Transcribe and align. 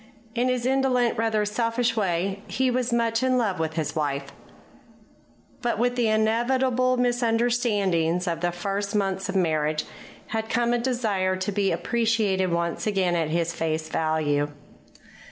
In 0.33 0.47
his 0.49 0.65
indolent, 0.65 1.15
rather 1.15 1.45
selfish 1.45 1.95
way, 1.95 2.41
he 2.47 2.71
was 2.71 2.91
much 2.91 3.21
in 3.21 3.37
love 3.37 3.59
with 3.59 3.75
his 3.75 3.95
wife. 3.95 4.31
But 5.61 5.77
with 5.77 5.95
the 5.95 6.07
inevitable 6.07 6.97
misunderstandings 6.97 8.27
of 8.27 8.39
the 8.41 8.51
first 8.51 8.95
months 8.95 9.29
of 9.29 9.35
marriage 9.35 9.85
had 10.29 10.49
come 10.49 10.73
a 10.73 10.79
desire 10.79 11.35
to 11.35 11.51
be 11.51 11.71
appreciated 11.71 12.51
once 12.51 12.87
again 12.87 13.15
at 13.15 13.29
his 13.29 13.53
face 13.53 13.89
value. 13.89 14.47